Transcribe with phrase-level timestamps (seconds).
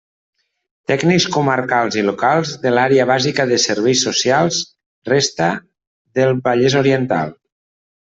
[0.91, 4.61] Tècnics comarcals i locals de l'Àrea Bàsica de Serveis Socials
[5.15, 5.55] resta
[6.19, 7.41] del Vallès Oriental.